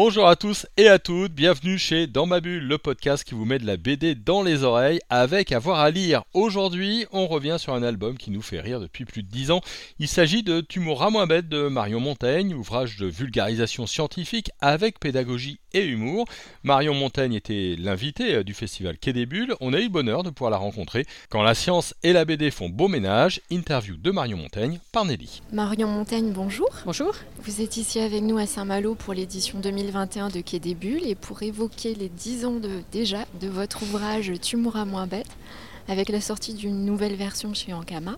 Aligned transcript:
Bonjour 0.00 0.28
à 0.28 0.36
tous 0.36 0.64
et 0.76 0.86
à 0.86 1.00
toutes, 1.00 1.32
bienvenue 1.32 1.76
chez 1.76 2.06
Dans 2.06 2.24
ma 2.24 2.38
bulle, 2.38 2.68
le 2.68 2.78
podcast 2.78 3.24
qui 3.24 3.34
vous 3.34 3.44
met 3.44 3.58
de 3.58 3.66
la 3.66 3.76
BD 3.76 4.14
dans 4.14 4.44
les 4.44 4.62
oreilles 4.62 5.00
avec 5.10 5.50
avoir 5.50 5.80
à 5.80 5.90
lire. 5.90 6.22
Aujourd'hui, 6.34 7.06
on 7.10 7.26
revient 7.26 7.56
sur 7.58 7.74
un 7.74 7.82
album 7.82 8.16
qui 8.16 8.30
nous 8.30 8.40
fait 8.40 8.60
rire 8.60 8.78
depuis 8.78 9.04
plus 9.04 9.24
de 9.24 9.28
10 9.28 9.50
ans. 9.50 9.60
Il 9.98 10.06
s'agit 10.06 10.44
de 10.44 10.60
Tu 10.60 10.78
mourras 10.78 11.10
moins 11.10 11.26
bête 11.26 11.48
de 11.48 11.66
Marion 11.66 11.98
Montaigne, 11.98 12.54
ouvrage 12.54 12.96
de 12.96 13.06
vulgarisation 13.06 13.88
scientifique 13.88 14.52
avec 14.60 15.00
pédagogie 15.00 15.58
et 15.74 15.84
humour. 15.84 16.26
Marion 16.62 16.94
Montaigne 16.94 17.34
était 17.34 17.76
l'invité 17.78 18.44
du 18.44 18.54
festival 18.54 18.98
Quai 18.98 19.12
des 19.12 19.26
Bulles. 19.26 19.54
On 19.60 19.72
a 19.72 19.78
eu 19.78 19.84
le 19.84 19.88
bonheur 19.88 20.22
de 20.22 20.30
pouvoir 20.30 20.50
la 20.50 20.56
rencontrer 20.56 21.06
quand 21.28 21.42
la 21.42 21.54
science 21.54 21.94
et 22.02 22.12
la 22.12 22.24
BD 22.24 22.50
font 22.50 22.68
beau 22.68 22.88
ménage. 22.88 23.40
Interview 23.50 23.96
de 23.96 24.10
Marion 24.10 24.36
Montaigne 24.36 24.80
par 24.92 25.04
Nelly. 25.04 25.42
Marion 25.52 25.88
Montaigne, 25.88 26.32
bonjour. 26.32 26.70
Bonjour. 26.84 27.14
Vous 27.42 27.60
êtes 27.60 27.76
ici 27.76 28.00
avec 28.00 28.22
nous 28.22 28.38
à 28.38 28.46
Saint-Malo 28.46 28.94
pour 28.94 29.14
l'édition 29.14 29.58
2021 29.58 30.28
de 30.28 30.40
Quai 30.40 30.58
des 30.58 30.74
Bulles 30.74 31.06
et 31.06 31.14
pour 31.14 31.42
évoquer 31.42 31.94
les 31.94 32.08
10 32.08 32.44
ans 32.44 32.56
de, 32.56 32.82
déjà 32.92 33.24
de 33.40 33.48
votre 33.48 33.82
ouvrage 33.82 34.32
Tu 34.42 34.56
mourras 34.56 34.84
moins 34.84 35.06
bête 35.06 35.30
avec 35.88 36.10
la 36.10 36.20
sortie 36.20 36.54
d'une 36.54 36.84
nouvelle 36.84 37.14
version 37.14 37.54
chez 37.54 37.72
Ankama. 37.72 38.16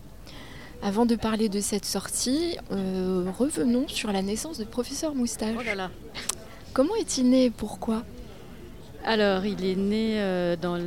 Avant 0.83 1.05
de 1.05 1.15
parler 1.15 1.51
de 1.51 1.61
cette 1.61 1.85
sortie, 1.85 2.57
euh, 2.73 3.31
revenons 3.39 3.87
sur 3.87 4.11
la 4.13 4.23
naissance 4.23 4.57
de 4.57 4.65
Professeur 4.65 5.15
Moustache. 5.15 5.55
Oh 5.59 5.63
là 5.63 5.75
là. 5.75 5.91
Comment 6.73 6.95
est-il 6.97 7.29
né? 7.29 7.47
Et 7.47 7.51
pourquoi? 7.51 8.03
Alors, 9.05 9.47
il 9.47 9.65
est 9.65 9.77
né 9.77 10.21
euh, 10.21 10.57
dans 10.57 10.77
le, 10.77 10.85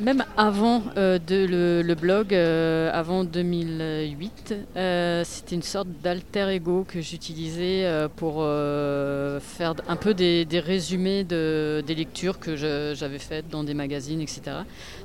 même 0.00 0.24
avant 0.36 0.82
euh, 0.96 1.18
le, 1.28 1.94
blog, 1.94 2.34
euh, 2.34 2.90
avant 2.92 3.24
2008. 3.24 4.54
Euh, 4.76 5.22
C'était 5.24 5.54
une 5.54 5.62
sorte 5.62 5.88
d'alter 6.02 6.48
ego 6.50 6.84
que 6.86 7.00
j'utilisais 7.00 7.86
pour 8.16 8.44
faire 9.40 9.74
un 9.88 9.96
peu 9.96 10.14
des, 10.14 10.46
résumés 10.54 11.24
de, 11.24 11.82
des 11.86 11.94
lectures 11.94 12.38
que 12.38 12.56
j'avais 12.56 13.18
faites 13.18 13.48
dans 13.48 13.64
des 13.64 13.74
magazines, 13.74 14.20
etc. 14.20 14.42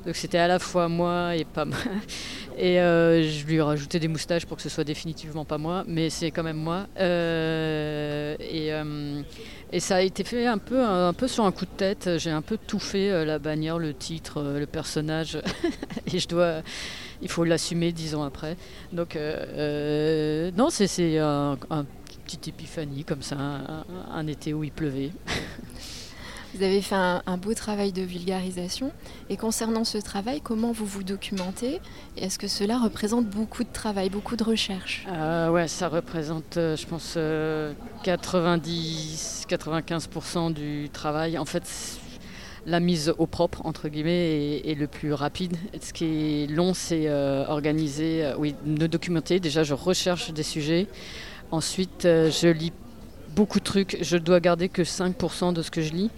Donc 0.05 0.15
c'était 0.15 0.37
à 0.37 0.47
la 0.47 0.59
fois 0.59 0.87
moi 0.87 1.35
et 1.35 1.45
pas 1.45 1.65
moi. 1.65 1.77
Et 2.57 2.75
je 2.75 3.45
lui 3.45 3.55
ai 3.55 3.61
rajouté 3.61 3.99
des 3.99 4.07
moustaches 4.07 4.45
pour 4.45 4.57
que 4.57 4.63
ce 4.63 4.69
soit 4.69 4.83
définitivement 4.83 5.45
pas 5.45 5.57
moi, 5.57 5.83
mais 5.87 6.09
c'est 6.09 6.31
quand 6.31 6.43
même 6.43 6.57
moi. 6.57 6.87
Et 9.73 9.79
ça 9.79 9.97
a 9.97 10.01
été 10.01 10.23
fait 10.23 10.45
un 10.45 10.57
peu, 10.57 10.81
un 10.81 11.13
peu 11.13 11.27
sur 11.27 11.43
un 11.45 11.51
coup 11.51 11.65
de 11.65 11.71
tête. 11.71 12.09
J'ai 12.17 12.31
un 12.31 12.41
peu 12.41 12.57
tout 12.57 12.79
fait, 12.79 13.11
euh, 13.11 13.25
la 13.25 13.37
bannière, 13.37 13.79
le 13.79 13.93
titre, 13.93 14.41
euh, 14.41 14.59
le 14.59 14.65
personnage. 14.65 15.39
et 16.13 16.19
je 16.19 16.27
dois, 16.27 16.61
il 17.21 17.29
faut 17.29 17.43
l'assumer 17.43 17.91
dix 17.91 18.15
ans 18.15 18.23
après. 18.23 18.55
Donc, 18.93 19.15
euh, 19.15 20.51
non, 20.55 20.69
c'est 20.69 21.19
un, 21.19 21.57
un 21.69 21.85
petit 22.25 22.49
épiphanie 22.49 23.03
comme 23.03 23.21
ça, 23.21 23.37
un 23.37 24.27
été 24.27 24.53
où 24.53 24.63
il 24.63 24.71
pleuvait. 24.71 25.11
Vous 26.57 26.63
avez 26.63 26.81
fait 26.81 26.95
un, 26.95 27.37
beau 27.37 27.53
travail 27.53 27.91
de 27.91 28.01
vulgarisation. 28.01 28.91
Et 29.29 29.37
concernant 29.37 29.83
ce 29.83 29.99
travail, 29.99 30.41
comment 30.41 30.71
vous 30.71 30.87
vous 30.87 31.03
documentez? 31.03 31.79
Est-ce 32.17 32.39
que 32.39 32.47
cela 32.47 32.79
représente 32.79 33.27
beaucoup 33.27 33.63
de 33.63 33.71
travail, 33.71 34.09
beaucoup 34.09 34.35
de 34.35 34.43
recherche? 34.43 35.05
Euh, 35.07 35.51
ouais, 35.51 35.67
ça 35.67 35.87
représente, 35.87 36.57
euh, 36.57 36.75
je 36.75 36.87
pense, 36.87 37.15
90-95% 38.03 40.51
du 40.51 40.89
travail. 40.91 41.37
En 41.37 41.45
fait, 41.45 41.61
la 42.65 42.79
mise 42.79 43.13
au 43.19 43.27
propre, 43.27 43.63
entre 43.63 43.87
guillemets, 43.87 44.57
est, 44.57 44.71
est 44.71 44.75
le 44.75 44.87
plus 44.87 45.13
rapide. 45.13 45.57
Ce 45.79 45.93
qui 45.93 46.43
est 46.43 46.47
long, 46.47 46.73
c'est 46.73 47.07
euh, 47.07 47.45
organiser, 47.47 48.25
euh, 48.25 48.33
oui, 48.35 48.55
me 48.65 48.87
documenter. 48.87 49.39
Déjà, 49.39 49.63
je 49.63 49.75
recherche 49.75 50.33
des 50.33 50.41
sujets. 50.41 50.87
Ensuite, 51.51 52.05
euh, 52.05 52.31
je 52.31 52.47
lis 52.47 52.73
beaucoup 53.35 53.59
de 53.59 53.63
trucs. 53.63 53.99
Je 54.01 54.17
dois 54.17 54.39
garder 54.39 54.69
que 54.69 54.81
5% 54.81 55.53
de 55.53 55.61
ce 55.61 55.69
que 55.69 55.81
je 55.81 55.93
lis. 55.93 56.09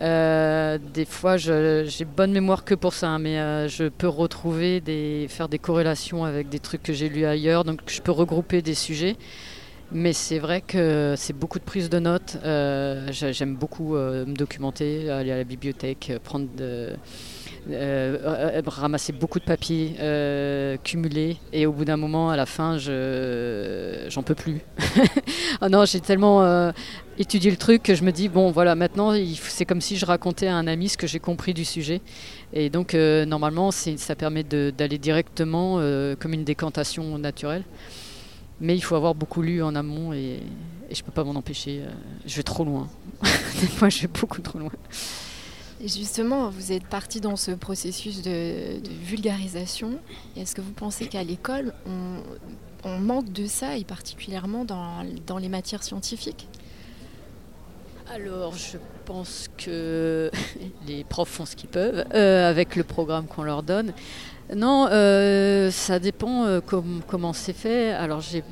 Euh, 0.00 0.78
des 0.92 1.04
fois, 1.04 1.36
j'ai 1.36 2.04
bonne 2.04 2.32
mémoire 2.32 2.64
que 2.64 2.74
pour 2.74 2.92
ça, 2.94 3.08
hein, 3.10 3.18
mais 3.18 3.38
euh, 3.38 3.68
je 3.68 3.84
peux 3.84 4.08
retrouver 4.08 4.80
des, 4.80 5.26
faire 5.28 5.48
des 5.48 5.58
corrélations 5.58 6.24
avec 6.24 6.48
des 6.48 6.58
trucs 6.58 6.82
que 6.82 6.92
j'ai 6.92 7.08
lus 7.08 7.24
ailleurs, 7.26 7.64
donc 7.64 7.80
je 7.86 8.00
peux 8.00 8.10
regrouper 8.12 8.60
des 8.62 8.74
sujets. 8.74 9.16
Mais 9.92 10.12
c'est 10.12 10.38
vrai 10.40 10.60
que 10.62 11.14
c'est 11.16 11.34
beaucoup 11.38 11.58
de 11.60 11.64
prise 11.64 11.90
de 11.90 11.98
notes. 12.00 12.38
Euh, 12.44 13.06
j'ai- 13.12 13.32
J'aime 13.32 13.54
beaucoup 13.54 13.94
me 13.94 14.34
documenter, 14.34 15.10
aller 15.10 15.30
à 15.30 15.36
la 15.36 15.44
bibliothèque, 15.44 16.12
prendre 16.24 16.48
de, 16.56 16.90
euh, 17.70 18.18
euh, 18.56 18.62
ramasser 18.66 19.12
beaucoup 19.12 19.38
de 19.38 19.44
papiers, 19.44 19.96
euh, 20.00 20.76
et 21.52 21.66
au 21.66 21.72
bout 21.72 21.84
d'un 21.84 21.96
moment, 21.96 22.30
à 22.30 22.36
la 22.36 22.46
fin, 22.46 22.78
je 22.78 24.06
j'en 24.08 24.22
peux 24.22 24.34
plus. 24.34 24.60
oh 25.62 25.68
non, 25.70 25.84
j'ai 25.84 26.00
tellement 26.00 26.42
euh, 26.42 26.72
étudié 27.18 27.50
le 27.50 27.56
truc 27.56 27.82
que 27.82 27.94
je 27.94 28.02
me 28.02 28.12
dis 28.12 28.28
bon, 28.28 28.50
voilà, 28.50 28.74
maintenant, 28.74 29.12
c'est 29.40 29.64
comme 29.64 29.80
si 29.80 29.96
je 29.96 30.06
racontais 30.06 30.46
à 30.46 30.56
un 30.56 30.66
ami 30.66 30.88
ce 30.88 30.96
que 30.98 31.06
j'ai 31.06 31.20
compris 31.20 31.54
du 31.54 31.64
sujet, 31.64 32.00
et 32.52 32.70
donc 32.70 32.94
euh, 32.94 33.24
normalement, 33.24 33.70
ça 33.70 34.14
permet 34.14 34.42
d'aller 34.44 34.98
directement 34.98 35.76
euh, 35.78 36.16
comme 36.18 36.32
une 36.34 36.44
décantation 36.44 37.18
naturelle. 37.18 37.64
Mais 38.60 38.76
il 38.76 38.80
faut 38.80 38.94
avoir 38.94 39.14
beaucoup 39.16 39.42
lu 39.42 39.62
en 39.62 39.74
amont 39.74 40.12
et, 40.12 40.38
et 40.88 40.94
je 40.94 41.02
peux 41.02 41.10
pas 41.10 41.24
m'en 41.24 41.34
empêcher. 41.34 41.80
euh, 41.82 41.90
Je 42.24 42.36
vais 42.36 42.44
trop 42.44 42.64
loin. 42.64 42.88
Des 43.60 43.66
fois, 43.66 43.88
je 43.88 44.02
vais 44.02 44.08
beaucoup 44.08 44.40
trop 44.40 44.58
loin. 44.60 44.70
Justement, 45.86 46.48
vous 46.48 46.72
êtes 46.72 46.86
parti 46.86 47.20
dans 47.20 47.36
ce 47.36 47.50
processus 47.50 48.22
de, 48.22 48.80
vulgarisation. 49.02 49.98
Est-ce 50.34 50.54
que 50.54 50.62
vous 50.62 50.72
pensez 50.72 51.06
qu'à 51.08 51.22
l'école, 51.22 51.74
on, 52.84 52.98
manque 52.98 53.30
de 53.32 53.46
ça, 53.46 53.76
et 53.76 53.84
particulièrement 53.84 54.64
dans, 54.64 55.38
les 55.38 55.48
matières 55.48 55.82
scientifiques? 55.82 56.48
Alors, 58.10 58.54
je 58.56 58.78
pense 59.04 59.50
que 59.58 60.30
les 60.86 61.04
profs 61.04 61.28
font 61.28 61.44
ce 61.44 61.56
qu'ils 61.56 61.68
peuvent 61.68 62.04
euh, 62.14 62.48
avec 62.48 62.76
le 62.76 62.84
programme 62.84 63.26
qu'on 63.26 63.42
leur 63.42 63.62
donne. 63.62 63.92
Non, 64.54 64.88
euh, 64.90 65.70
ça 65.70 65.98
dépend 65.98 66.44
euh, 66.44 66.60
com- 66.60 67.02
comment 67.06 67.32
c'est 67.32 67.54
fait. 67.54 67.92
Alors, 67.92 68.20
j'ai. 68.20 68.42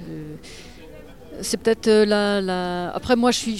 C'est 1.41 1.57
peut-être 1.57 1.89
euh, 1.89 2.05
la, 2.05 2.93
Après, 2.95 3.17
moi, 3.17 3.31
je 3.31 3.39
suis, 3.39 3.59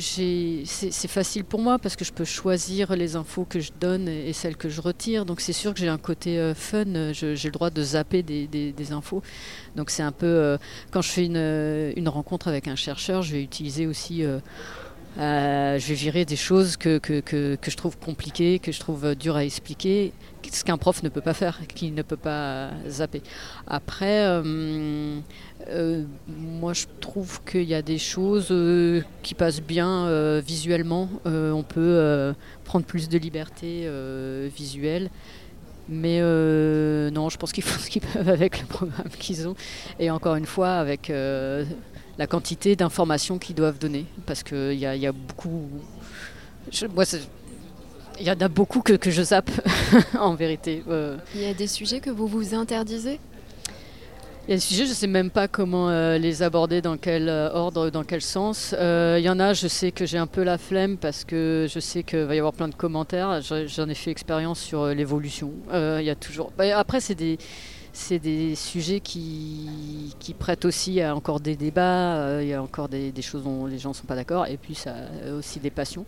c'est, 0.00 1.08
facile 1.08 1.44
pour 1.44 1.60
moi 1.60 1.78
parce 1.78 1.96
que 1.96 2.04
je 2.04 2.12
peux 2.12 2.24
choisir 2.24 2.94
les 2.94 3.16
infos 3.16 3.44
que 3.44 3.60
je 3.60 3.72
donne 3.78 4.08
et, 4.08 4.32
celles 4.32 4.56
que 4.56 4.68
je 4.68 4.80
retire. 4.80 5.24
Donc, 5.24 5.40
c'est 5.40 5.52
sûr 5.52 5.74
que 5.74 5.80
j'ai 5.80 5.88
un 5.88 5.98
côté 5.98 6.38
euh, 6.38 6.54
fun. 6.54 7.12
J'ai 7.12 7.34
le 7.48 7.50
droit 7.50 7.70
de 7.70 7.82
zapper 7.82 8.22
des, 8.22 8.92
infos. 8.92 9.22
Donc, 9.74 9.90
c'est 9.90 10.02
un 10.02 10.12
peu. 10.12 10.26
euh, 10.26 10.58
quand 10.90 11.02
je 11.02 11.10
fais 11.10 11.24
une, 11.26 12.08
rencontre 12.08 12.48
avec 12.48 12.68
un 12.68 12.76
chercheur, 12.76 13.22
je 13.22 13.32
vais 13.32 13.42
utiliser 13.42 13.86
aussi. 13.86 14.24
Euh, 15.18 15.78
je 15.78 15.88
vais 15.88 15.94
virer 15.94 16.24
des 16.26 16.36
choses 16.36 16.76
que, 16.76 16.98
que, 16.98 17.20
que, 17.20 17.70
je 17.70 17.76
trouve 17.76 17.96
compliquées, 17.98 18.58
que 18.58 18.70
je 18.70 18.80
trouve 18.80 19.06
euh, 19.06 19.14
dures 19.14 19.36
à 19.36 19.44
expliquer, 19.44 20.12
ce 20.52 20.62
qu'un 20.62 20.76
prof 20.76 21.02
ne 21.02 21.08
peut 21.08 21.22
pas 21.22 21.32
faire, 21.34 21.58
qu'il 21.74 21.94
ne 21.94 22.02
peut 22.02 22.18
pas 22.18 22.30
euh, 22.30 22.70
zapper. 22.88 23.22
Après, 23.66 24.42
moi 26.28 26.72
je 26.72 26.84
trouve 27.00 27.40
qu'il 27.44 27.64
y 27.64 27.74
a 27.74 27.82
des 27.82 27.98
choses 27.98 28.54
qui 29.22 29.34
passent 29.34 29.62
bien 29.62 30.40
visuellement. 30.40 31.08
On 31.24 31.62
peut 31.62 32.34
prendre 32.64 32.84
plus 32.84 33.08
de 33.08 33.18
liberté 33.18 33.90
visuelle. 34.54 35.10
Mais 35.88 36.20
non, 36.20 37.28
je 37.28 37.36
pense 37.38 37.52
qu'ils 37.52 37.64
font 37.64 37.80
ce 37.80 37.90
qu'ils 37.90 38.02
peuvent 38.02 38.28
avec 38.28 38.60
le 38.60 38.66
programme 38.66 39.08
qu'ils 39.18 39.48
ont. 39.48 39.56
Et 39.98 40.10
encore 40.10 40.36
une 40.36 40.46
fois, 40.46 40.74
avec 40.74 41.10
la 42.18 42.26
quantité 42.26 42.76
d'informations 42.76 43.38
qu'ils 43.38 43.54
doivent 43.56 43.78
donner. 43.78 44.06
Parce 44.26 44.42
qu'il 44.42 44.72
y 44.74 44.78
y 44.80 45.06
a 45.06 45.12
beaucoup. 45.12 45.68
je- 46.72 46.86
moi, 46.86 47.04
il 48.18 48.26
y 48.26 48.30
en 48.30 48.40
a 48.40 48.48
beaucoup 48.48 48.80
que, 48.80 48.94
que 48.94 49.10
je 49.10 49.22
zappe, 49.22 49.50
en 50.18 50.34
vérité. 50.34 50.82
Euh, 50.88 51.16
Il 51.34 51.42
y 51.42 51.46
a 51.46 51.52
des 51.54 51.66
sujets 51.66 52.00
que 52.00 52.08
vous 52.10 52.26
vous 52.26 52.54
interdisez? 52.54 53.20
Il 54.48 54.50
y 54.50 54.52
a 54.52 54.56
des 54.56 54.60
sujets, 54.60 54.84
je 54.84 54.90
ne 54.90 54.94
sais 54.94 55.06
même 55.08 55.28
pas 55.30 55.48
comment 55.48 55.90
euh, 55.90 56.16
les 56.18 56.42
aborder, 56.42 56.80
dans 56.80 56.96
quel 56.96 57.28
euh, 57.28 57.50
ordre, 57.52 57.90
dans 57.90 58.04
quel 58.04 58.22
sens. 58.22 58.74
Il 58.78 59.20
y 59.20 59.28
en 59.28 59.38
a, 59.40 59.52
je 59.54 59.66
sais 59.68 59.90
que 59.90 60.06
j'ai 60.06 60.18
un 60.18 60.28
peu 60.28 60.44
la 60.44 60.56
flemme 60.56 60.96
parce 60.98 61.24
que 61.24 61.66
je 61.68 61.80
sais 61.80 62.04
qu'il 62.04 62.20
va 62.20 62.34
y 62.34 62.38
avoir 62.38 62.52
plein 62.54 62.68
de 62.68 62.74
commentaires. 62.74 63.40
J'en 63.42 63.88
ai 63.88 63.94
fait 63.94 64.12
expérience 64.12 64.60
sur 64.60 64.86
l'évolution. 64.86 65.50
Il 65.74 66.04
y 66.04 66.10
a 66.10 66.14
toujours. 66.14 66.52
bah, 66.56 66.78
après, 66.78 67.00
c'est 67.00 67.16
des, 67.16 67.38
c'est 67.96 68.18
des 68.18 68.54
sujets 68.54 69.00
qui, 69.00 70.14
qui, 70.18 70.34
prêtent 70.34 70.64
aussi 70.64 71.00
à 71.00 71.14
encore 71.14 71.40
des 71.40 71.56
débats, 71.56 72.42
il 72.42 72.48
y 72.48 72.54
a 72.54 72.62
encore 72.62 72.88
des, 72.88 73.12
choses 73.22 73.44
dont 73.44 73.66
les 73.66 73.78
gens 73.78 73.90
ne 73.90 73.94
sont 73.94 74.06
pas 74.06 74.16
d'accord, 74.16 74.46
et 74.46 74.56
puis 74.56 74.74
ça 74.74 74.94
a 75.26 75.32
aussi 75.32 75.60
des 75.60 75.70
passions. 75.70 76.04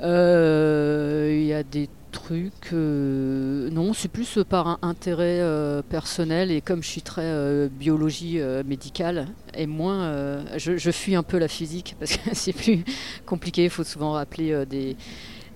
Il 0.00 1.44
y 1.44 1.52
a 1.52 1.62
des 1.62 1.88
trucs. 2.14 2.72
Euh, 2.72 3.68
non, 3.70 3.92
c'est 3.92 4.08
plus 4.08 4.38
par 4.48 4.78
intérêt 4.82 5.40
euh, 5.40 5.82
personnel 5.82 6.50
et 6.50 6.60
comme 6.60 6.82
je 6.82 6.88
suis 6.88 7.02
très 7.02 7.22
euh, 7.24 7.68
biologie 7.68 8.40
médicale 8.64 9.28
et 9.54 9.66
moins, 9.66 10.42
je, 10.56 10.90
fuis 10.90 11.16
un 11.16 11.22
peu 11.22 11.38
la 11.38 11.48
physique 11.48 11.96
parce 11.98 12.16
que 12.16 12.30
c'est 12.32 12.52
plus 12.52 12.84
compliqué. 13.26 13.64
Il 13.64 13.70
faut 13.70 13.84
souvent 13.84 14.12
rappeler 14.12 14.64
des, 14.66 14.96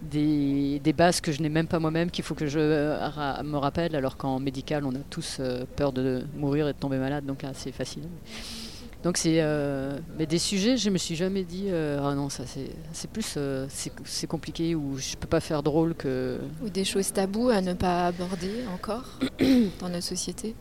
des, 0.03 0.93
bases 0.97 1.21
que 1.21 1.33
je 1.33 1.43
n'ai 1.43 1.49
même 1.49 1.67
pas 1.67 1.79
moi-même 1.79 2.11
qu'il 2.11 2.25
faut 2.25 2.35
que 2.35 2.47
je 2.47 2.59
me 2.59 3.57
rappelle. 3.57 3.95
Alors 3.97 4.17
qu'en 4.17 4.39
médical, 4.39 4.85
on 4.85 4.95
a 4.95 5.01
tous 5.11 5.41
peur 5.77 5.93
de 5.93 6.25
mourir 6.37 6.69
et 6.69 6.73
de 6.73 6.79
tomber 6.79 6.99
malade, 6.99 7.25
donc 7.27 7.43
là 7.43 7.51
c'est 7.55 7.73
facile. 7.73 8.05
Donc 9.05 9.17
c'est 9.17 9.37
euh, 9.39 9.99
mais 10.19 10.27
des 10.27 10.39
sujets, 10.39 10.77
je 10.77 10.91
me 10.91 10.99
suis 10.99 11.15
jamais 11.15 11.45
dit 11.45 11.67
euh, 11.69 12.01
ah 12.03 12.15
non 12.17 12.29
ça 12.29 12.43
c'est 12.93 13.11
plus 13.11 13.35
euh, 13.37 13.67
c'est 13.71 14.27
compliqué 14.27 14.75
ou 14.75 14.99
je 14.99 15.17
peux 15.17 15.29
pas 15.29 15.39
faire 15.39 15.63
drôle 15.63 15.95
que 15.95 16.39
ou 16.65 16.69
des 16.69 16.85
choses 16.85 17.13
taboues 17.13 17.51
à 17.51 17.61
ne 17.61 17.75
pas 17.75 18.09
aborder 18.09 18.65
encore 18.75 19.21
dans 19.81 19.89
notre 19.89 20.03
société. 20.03 20.57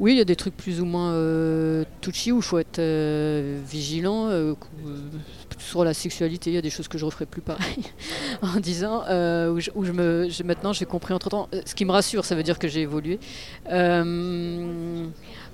Oui, 0.00 0.12
il 0.12 0.18
y 0.18 0.20
a 0.20 0.24
des 0.24 0.36
trucs 0.36 0.56
plus 0.56 0.80
ou 0.80 0.84
moins 0.84 1.12
touchy 2.00 2.30
où 2.30 2.36
il 2.36 2.42
faut 2.42 2.58
être 2.58 2.80
vigilant. 3.66 4.30
Sur 5.58 5.84
la 5.84 5.94
sexualité, 5.94 6.50
il 6.50 6.54
y 6.54 6.58
a 6.58 6.62
des 6.62 6.70
choses 6.70 6.88
que 6.88 6.98
je 6.98 7.04
referai 7.04 7.26
plus 7.26 7.42
pareil 7.42 7.84
en 8.42 8.60
disant 8.60 9.02
où, 9.02 9.60
je, 9.60 9.70
où, 9.74 9.84
je, 9.84 9.92
me 9.92 10.28
maintenant 10.44 10.72
j'ai 10.72 10.86
compris 10.86 11.14
entre 11.14 11.28
temps. 11.28 11.48
Ce 11.66 11.74
qui 11.74 11.84
me 11.84 11.92
rassure, 11.92 12.24
ça 12.24 12.34
veut 12.34 12.42
dire 12.42 12.58
que 12.58 12.68
j'ai 12.68 12.82
évolué. 12.82 13.18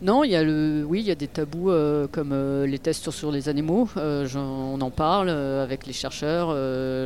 Non, 0.05 0.25
il 0.25 0.33
y 0.33 0.37
a 0.37 0.43
le, 0.43 0.85
oui, 0.87 1.01
il 1.01 1.07
y 1.07 1.11
a 1.11 1.15
des 1.15 1.29
tabous 1.29 1.71
euh, 1.71 2.07
comme 2.11 2.33
euh, 2.33 2.67
les 2.67 2.79
tests 2.79 3.11
sur, 3.11 3.31
les 3.31 3.49
animaux. 3.49 3.89
Euh, 3.97 4.27
on 4.35 4.79
en 4.81 4.91
parle 4.91 5.31
avec 5.31 5.87
les 5.87 5.93
chercheurs. 5.93 6.49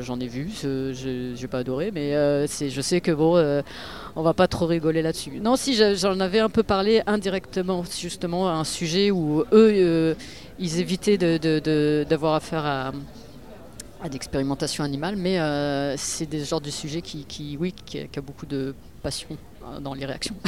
J'en 0.03 0.19
ai 0.19 0.27
vu, 0.27 0.51
je 0.61 1.41
n'ai 1.41 1.49
pas 1.49 1.59
adoré, 1.59 1.91
mais 1.93 2.13
je 2.47 2.81
sais 2.81 3.01
que 3.01 3.13
bon, 3.13 3.63
on 4.17 4.23
va 4.23 4.35
pas 4.35 4.49
trop 4.49 4.67
rigoler 4.67 5.03
là-dessus. 5.03 5.39
Non, 5.41 5.57
si 5.57 5.75
j'en 5.75 6.19
avais 6.19 6.41
un 6.41 6.49
peu 6.49 6.63
parlé 6.63 7.03
indirectement, 7.07 7.85
justement, 7.85 8.49
à 8.49 8.53
un 8.53 8.65
sujet 8.65 9.11
où 9.11 9.45
eux, 9.53 10.17
ils 10.59 10.81
évitaient 10.81 11.19
d'avoir 11.19 12.35
affaire 12.35 12.67
à 12.67 12.93
à 14.01 14.09
d'expérimentation 14.09 14.85
animale, 14.85 15.17
mais 15.17 15.39
c'est 15.97 16.27
des 16.27 16.45
genres 16.45 16.61
de 16.61 16.71
sujets 16.71 17.03
qui, 17.03 17.57
oui, 17.59 17.75
qui, 17.85 17.99
a 17.99 18.21
beaucoup 18.21 18.47
de 18.47 18.75
passion 19.03 19.37
dans 19.81 19.95
les 19.95 20.07
réactions. 20.07 20.37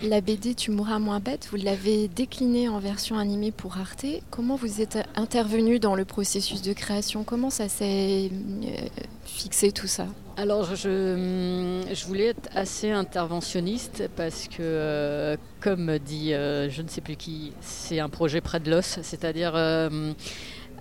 La 0.00 0.20
BD 0.20 0.54
Tu 0.54 0.70
mourras 0.70 1.00
moins 1.00 1.18
bête, 1.18 1.48
vous 1.50 1.56
l'avez 1.56 2.06
déclinée 2.06 2.68
en 2.68 2.78
version 2.78 3.18
animée 3.18 3.50
pour 3.50 3.78
Arte. 3.78 4.06
Comment 4.30 4.54
vous 4.54 4.80
êtes 4.80 4.96
intervenu 5.16 5.80
dans 5.80 5.96
le 5.96 6.04
processus 6.04 6.62
de 6.62 6.72
création? 6.72 7.24
Comment 7.24 7.50
ça 7.50 7.68
s'est 7.68 8.30
euh, 8.30 8.88
fixé 9.24 9.72
tout 9.72 9.88
ça? 9.88 10.06
Alors, 10.40 10.76
je, 10.76 11.82
je, 11.92 12.06
voulais 12.06 12.26
être 12.26 12.48
assez 12.54 12.92
interventionniste 12.92 14.08
parce 14.16 14.46
que, 14.46 14.58
euh, 14.60 15.36
comme 15.60 15.98
dit 15.98 16.32
euh, 16.32 16.70
je 16.70 16.82
ne 16.82 16.88
sais 16.88 17.00
plus 17.00 17.16
qui, 17.16 17.52
c'est 17.60 17.98
un 17.98 18.08
projet 18.08 18.40
près 18.40 18.60
de 18.60 18.70
l'os, 18.70 19.00
c'est-à-dire 19.02 19.56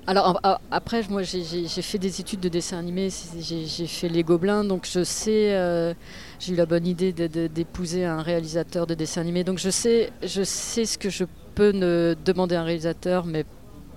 alors 0.10 0.40
après, 0.72 1.02
moi 1.10 1.22
j'ai 1.24 1.68
fait 1.68 1.98
des 1.98 2.22
études 2.22 2.40
de 2.40 2.48
dessin 2.48 2.78
animé, 2.78 3.10
j'ai 3.42 3.88
fait 3.88 4.08
Les 4.08 4.24
Gobelins, 4.24 4.64
donc 4.64 4.88
je 4.90 5.04
sais, 5.04 5.54
euh, 5.54 5.94
j'ai 6.40 6.54
eu 6.54 6.56
la 6.56 6.66
bonne 6.66 6.88
idée 6.88 7.12
d'épouser 7.12 8.06
un 8.06 8.22
réalisateur 8.22 8.88
de 8.88 8.94
dessin 8.94 9.20
animé, 9.20 9.44
donc 9.44 9.58
je 9.58 9.70
sais, 9.70 10.12
je 10.24 10.44
sais 10.44 10.86
ce 10.86 10.98
que 10.98 11.10
je 11.10 11.26
peux 11.56 11.74
demander 11.74 12.56
à 12.56 12.62
un 12.62 12.64
réalisateur, 12.64 13.26
mais 13.26 13.44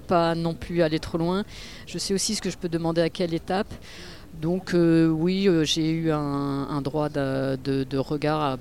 pas 0.08 0.34
non 0.34 0.54
plus 0.54 0.82
aller 0.82 0.98
trop 0.98 1.18
loin. 1.18 1.44
Je 1.86 1.96
sais 1.96 2.12
aussi 2.12 2.34
ce 2.34 2.42
que 2.42 2.50
je 2.50 2.58
peux 2.58 2.68
demander 2.68 3.00
à 3.02 3.10
quelle 3.10 3.32
étape. 3.32 3.72
Donc 4.40 4.74
euh, 4.74 5.08
oui, 5.08 5.48
euh, 5.48 5.64
j'ai 5.64 5.90
eu 5.90 6.10
un, 6.10 6.80
droit 6.82 7.08
de, 7.08 7.96
regard 7.98 8.58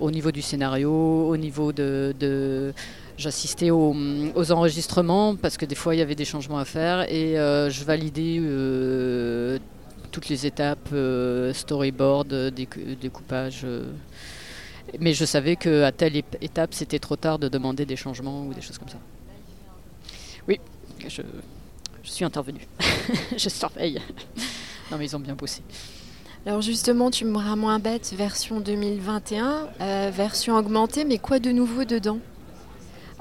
au 0.00 0.10
niveau 0.10 0.30
du 0.30 0.42
scénario, 0.42 0.92
au 1.28 1.36
niveau 1.36 1.72
de 1.72 2.72
J'assistais 3.18 3.70
aux, 3.70 3.94
enregistrements 4.52 5.36
parce 5.36 5.56
que 5.56 5.66
des 5.66 5.74
fois 5.74 5.94
il 5.94 5.98
y 5.98 6.02
avait 6.02 6.14
des 6.14 6.24
changements 6.24 6.58
à 6.58 6.64
faire 6.64 7.08
et 7.10 7.38
euh, 7.38 7.68
je 7.70 7.84
validais 7.84 8.38
euh, 8.40 9.58
toutes 10.10 10.28
les 10.28 10.46
étapes, 10.46 10.88
euh, 10.92 11.52
storyboard, 11.52 12.50
découpage. 12.50 13.66
mais 14.98 15.12
je 15.12 15.24
savais 15.24 15.56
qu'à 15.56 15.92
telle 15.92 16.16
étape 16.40 16.72
c'était 16.72 16.98
trop 16.98 17.16
tard 17.16 17.38
de 17.38 17.48
demander 17.48 17.84
des 17.84 17.96
changements 17.96 18.46
ou 18.46 18.54
des 18.54 18.62
choses 18.62 18.78
comme 18.78 18.88
ça. 18.88 18.98
Oui, 20.48 20.58
je, 21.06 21.22
suis 22.02 22.24
intervenu. 22.24 22.66
je 23.36 23.48
surveille. 23.48 24.00
Non 24.92 24.98
mais 24.98 25.06
ils 25.06 25.16
ont 25.16 25.20
bien 25.20 25.34
bossé. 25.34 25.62
Alors 26.46 26.60
justement, 26.60 27.10
tu 27.10 27.24
me 27.24 27.30
moins 27.30 27.78
bête, 27.78 28.12
version 28.16 28.60
2021, 28.60 30.10
version 30.10 30.56
augmentée, 30.56 31.04
mais 31.04 31.18
quoi 31.18 31.38
de 31.38 31.50
nouveau 31.50 31.84
dedans? 31.84 32.18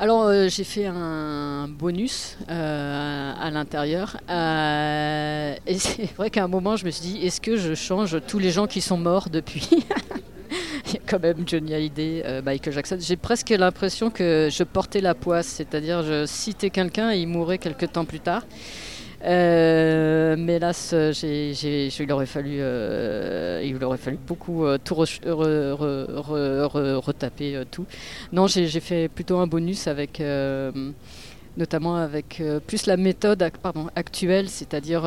Alors 0.02 0.24
euh, 0.24 0.48
j'ai 0.50 0.64
fait 0.64 0.88
un 0.88 1.68
bonus 1.68 2.36
euh, 2.50 3.34
à 3.40 3.52
l'intérieur 3.52 4.18
euh, 4.32 5.54
et 5.68 5.78
c'est 5.78 6.12
vrai 6.16 6.32
qu'à 6.32 6.44
un 6.44 6.48
moment 6.48 6.76
je 6.76 6.86
me 6.86 6.90
suis 6.90 7.04
dit 7.04 7.24
est-ce 7.24 7.40
que 7.40 7.56
je 7.56 7.76
change 7.76 8.18
tous 8.28 8.40
les 8.40 8.50
gens 8.50 8.66
qui 8.66 8.82
sont 8.82 8.98
morts 8.98 9.30
depuis? 9.30 9.70
Il 10.88 10.94
y 10.94 10.98
a 10.98 11.02
quand 11.06 11.22
même 11.22 11.44
Johnny 11.46 11.76
Hallyday, 11.76 12.42
Michael 12.44 12.74
Jackson. 12.74 12.98
J'ai 13.00 13.16
presque 13.16 13.52
l'impression 13.52 14.10
que 14.10 14.50
je 14.52 14.64
portais 14.64 15.00
la 15.00 15.14
poisse, 15.14 15.46
c'est-à-dire 15.46 16.02
je 16.02 16.26
citais 16.26 16.72
quelqu'un 16.72 17.12
et 17.12 17.20
il 17.20 17.28
mourait 17.28 17.60
quelques 17.60 17.92
temps 17.92 18.04
plus 18.04 18.20
tard. 18.20 18.44
Euh, 19.24 20.36
mais 20.38 20.56
hélas, 20.56 20.96
j'ai, 21.12 21.88
il, 21.88 22.12
aurait 22.12 22.26
fallu, 22.26 22.58
euh, 22.60 23.62
il 23.64 23.84
aurait 23.84 23.98
fallu 23.98 24.18
beaucoup 24.18 24.66
euh, 24.66 24.80
tout 24.84 24.96
retaper 24.96 25.14
tout. 27.70 27.86
Non, 28.32 28.48
j'ai, 28.48 28.68
fait 28.80 29.10
plutôt 29.10 29.38
un 29.38 29.46
bonus 29.48 29.88
avec, 29.88 30.22
notamment 31.58 31.96
avec 31.96 32.42
plus 32.68 32.88
la 32.88 32.98
méthode 32.98 33.48
actuelle, 33.96 34.50
c'est-à-dire. 34.50 35.04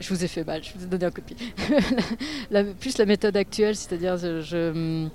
Je, 0.00 0.14
vous 0.14 0.24
ai 0.24 0.28
fait 0.28 0.44
mal, 0.44 0.62
je 0.62 0.70
vous 0.76 0.84
ai 0.84 0.86
donné 0.86 1.06
un 1.06 1.10
copie. 1.10 1.34
plus 2.80 2.98
la 2.98 3.04
méthode 3.04 3.36
actuelle, 3.36 3.74
c'est-à-dire 3.74 4.16
je 4.16 4.56
euh, 4.56 5.08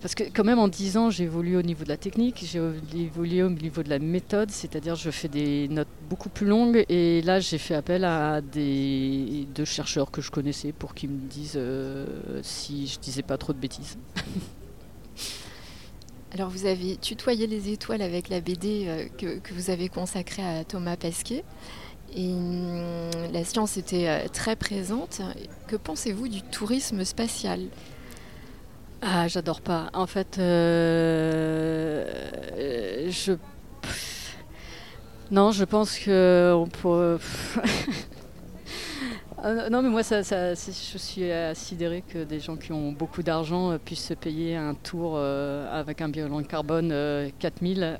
parce 0.00 0.14
que 0.14 0.24
quand 0.24 0.44
même 0.44 0.58
en 0.58 0.68
10 0.68 0.96
ans, 0.96 1.10
j'ai 1.10 1.24
évolué 1.24 1.56
au 1.56 1.62
niveau 1.62 1.84
de 1.84 1.88
la 1.88 1.96
technique, 1.96 2.44
j'ai 2.44 2.60
évolué 2.94 3.42
au 3.42 3.50
niveau 3.50 3.82
de 3.82 3.88
la 3.88 3.98
méthode, 3.98 4.50
c'est-à-dire 4.50 4.94
je 4.94 5.10
fais 5.10 5.28
des 5.28 5.68
notes 5.68 5.88
beaucoup 6.08 6.28
plus 6.28 6.46
longues 6.46 6.84
et 6.88 7.22
là 7.22 7.40
j'ai 7.40 7.58
fait 7.58 7.74
appel 7.74 8.04
à 8.04 8.40
des 8.40 9.46
deux 9.54 9.64
chercheurs 9.64 10.10
que 10.10 10.20
je 10.20 10.30
connaissais 10.30 10.72
pour 10.72 10.94
qu'ils 10.94 11.10
me 11.10 11.28
disent 11.28 11.54
euh, 11.56 12.06
si 12.42 12.86
je 12.86 12.98
disais 12.98 13.22
pas 13.22 13.38
trop 13.38 13.52
de 13.52 13.58
bêtises. 13.58 13.98
Alors 16.32 16.48
vous 16.48 16.66
avez 16.66 16.96
tutoyé 16.96 17.48
les 17.48 17.70
étoiles 17.70 18.02
avec 18.02 18.28
la 18.28 18.40
BD 18.40 18.84
euh, 18.86 19.06
que, 19.18 19.38
que, 19.38 19.52
vous 19.52 19.70
avez 19.70 19.88
consacrée 19.88 20.44
à 20.44 20.64
Thomas 20.64 20.96
Pesquet. 20.96 21.44
Et 22.14 22.28
hum, 22.28 23.10
la 23.32 23.44
science 23.44 23.76
était 23.76 24.28
très 24.28 24.56
présente. 24.56 25.22
Que 25.66 25.76
pensez-vous 25.76 26.28
du 26.28 26.42
tourisme 26.42 27.04
spatial? 27.04 27.68
Ah, 29.02 29.28
j'adore 29.28 29.60
pas. 29.62 29.88
En 29.94 30.06
fait, 30.06 30.38
euh, 30.38 32.04
je. 33.08 33.32
Non, 35.30 35.52
je 35.52 35.64
pense 35.64 35.98
que 35.98 36.52
on 36.54 36.66
peut. 36.66 37.18
Non, 39.70 39.80
mais 39.80 39.88
moi, 39.88 40.02
ça, 40.02 40.22
ça, 40.22 40.50
je 40.52 40.98
suis 40.98 41.30
sidérée 41.54 42.04
que 42.06 42.24
des 42.24 42.40
gens 42.40 42.56
qui 42.56 42.72
ont 42.72 42.92
beaucoup 42.92 43.22
d'argent 43.22 43.70
euh, 43.70 43.78
puissent 43.78 44.08
se 44.08 44.12
payer 44.12 44.54
un 44.54 44.74
tour 44.74 45.14
euh, 45.16 45.66
avec 45.72 46.02
un 46.02 46.10
bilan 46.10 46.42
de 46.42 46.46
carbone 46.46 46.94
4000. 47.38 47.98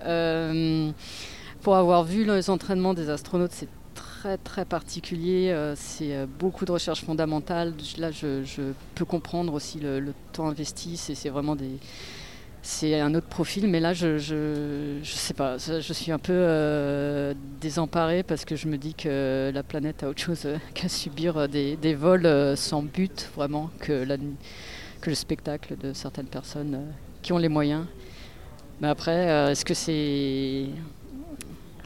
pour 1.63 1.77
avoir 1.77 2.05
vu 2.05 2.27
les 2.27 2.51
entraînements 2.51 2.93
des 2.93 3.09
astronautes, 3.09 3.53
c'est 3.53 3.71
très 4.21 4.37
très 4.37 4.65
particulier. 4.67 5.51
Euh, 5.51 5.75
c'est 5.77 6.15
euh, 6.15 6.27
beaucoup 6.27 6.67
de 6.67 6.73
recherche 6.73 7.03
fondamentale. 7.05 7.73
Là, 7.97 8.11
je, 8.11 8.73
peux 8.95 9.07
comprendre 9.07 9.55
aussi 9.55 9.81
le, 9.81 10.13
temps 10.33 10.49
investi. 10.49 10.97
C'est 10.99 11.31
vraiment 11.31 11.57
des 11.57 11.71
c'est 12.63 13.01
un 13.01 13.15
autre 13.15 13.29
profil, 13.29 13.69
mais 13.69 13.81
là, 13.81 13.95
je, 13.95 14.19
je, 14.19 15.01
sais 15.03 15.33
pas, 15.33 15.57
je 15.57 15.93
suis 15.95 16.13
un 16.13 16.19
peu 16.19 16.35
euh, 16.35 17.33
désemparée 17.59 18.23
parce 18.23 18.45
que 18.45 18.55
je 18.55 18.69
me 18.69 18.77
dis 18.77 18.93
que 18.93 19.51
la 19.55 19.63
planète 19.63 20.03
a 20.03 20.11
autre 20.11 20.21
chose 20.21 20.47
qu'à 20.75 20.91
subir 20.91 21.49
des, 21.49 21.77
des, 21.77 21.95
vols 21.95 22.55
sans 22.59 22.83
but, 22.83 23.31
vraiment, 23.35 23.71
que, 23.79 24.05
la, 24.05 24.19
que 25.01 25.09
le 25.09 25.17
spectacle 25.17 25.79
de 25.79 25.95
certaines 25.95 26.27
personnes 26.27 26.83
qui 27.23 27.33
ont 27.33 27.39
les 27.39 27.49
moyens. 27.49 27.87
Mais 28.83 28.89
après, 28.89 29.51
est-ce 29.51 29.65
que 29.65 29.73
c'est 29.73 30.67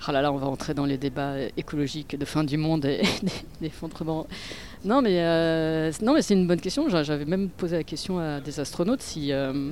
ah 0.06 0.12
là 0.12 0.22
là, 0.22 0.32
on 0.32 0.36
va 0.36 0.46
entrer 0.46 0.74
dans 0.74 0.84
les 0.86 0.98
débats 0.98 1.34
écologiques 1.56 2.18
de 2.18 2.24
fin 2.24 2.44
du 2.44 2.56
monde 2.56 2.84
et 2.84 3.02
d'effondrement. 3.60 4.26
Non, 4.84 5.00
mais, 5.00 5.20
euh, 5.20 5.90
non, 6.02 6.12
mais 6.14 6.20
c'est 6.22 6.34
une 6.34 6.46
bonne 6.46 6.60
question. 6.60 6.88
J'a- 6.88 7.02
J'avais 7.02 7.24
même 7.24 7.48
posé 7.48 7.76
la 7.76 7.84
question 7.84 8.18
à 8.18 8.40
des 8.40 8.60
astronautes 8.60 9.00
si. 9.02 9.32
euh, 9.32 9.70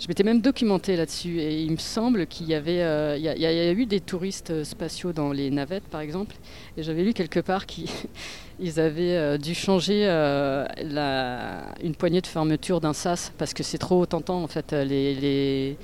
je 0.00 0.08
m'étais 0.08 0.22
même 0.24 0.40
documenté 0.40 0.96
là-dessus 0.96 1.38
et 1.40 1.62
il 1.62 1.70
me 1.70 1.76
semble 1.76 2.26
qu'il 2.26 2.46
y 2.48 2.54
avait. 2.54 2.82
euh, 2.82 3.16
Il 3.18 3.22
y, 3.24 3.28
a- 3.46 3.72
eu 3.72 3.86
des 3.86 4.00
touristes 4.00 4.50
euh, 4.50 4.64
spatiaux 4.64 5.12
dans 5.12 5.32
les 5.32 5.50
navettes, 5.50 5.84
par 5.84 6.00
exemple. 6.00 6.34
Et 6.76 6.82
j'avais 6.82 7.02
lu 7.04 7.12
quelque 7.12 7.40
part 7.40 7.66
qu'ils 7.66 7.88
ils 8.60 8.80
avaient 8.80 9.16
euh, 9.16 9.36
dû 9.38 9.54
changer 9.54 10.06
euh, 10.06 10.64
la, 10.82 11.66
une 11.82 11.94
poignée 11.94 12.20
de 12.22 12.26
fermeture 12.26 12.80
d'un 12.80 12.92
sas 12.94 13.32
parce 13.36 13.52
que 13.52 13.62
c'est 13.62 13.78
trop 13.78 14.06
tentant, 14.06 14.42
en 14.42 14.46
fait. 14.48 14.72
euh, 14.72 14.84
Les. 14.84 15.14
les- 15.14 15.76